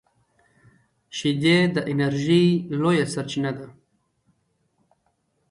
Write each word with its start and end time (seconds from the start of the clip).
شیدې 1.17 1.57
د 1.75 1.77
انرژۍ 1.91 2.47
لویه 2.81 3.05
سرچینه 3.13 3.51
ده 3.57 3.67